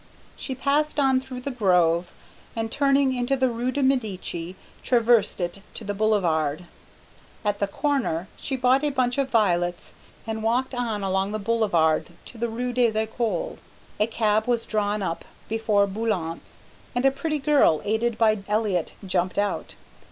[0.35, 2.11] She passed on through the grove,
[2.55, 6.65] and turning into the rue de Medici, traversed it to the Boulevard.
[7.45, 9.93] At the corner she bought a bunch of violets
[10.25, 13.57] and walked on along the Boulevard to the rue des Écoles.
[13.99, 16.57] A cab was drawn up before Boulant's,
[16.95, 19.75] and a pretty girl aided by Elliott jumped out.